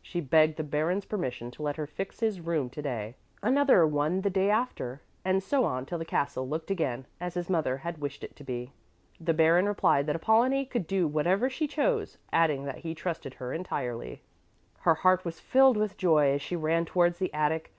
[0.00, 4.20] She begged the Baron's permission to let her fix his room to day, another one
[4.20, 7.98] the day after, and so on till the castle looked again as his mother had
[7.98, 8.72] wished it to be.
[9.18, 13.52] The Baron replied that Apollonie could do whatever she chose, adding that he trusted her
[13.52, 14.22] entirely.
[14.82, 17.72] Her heart was filled with joy as she ran towards the attic.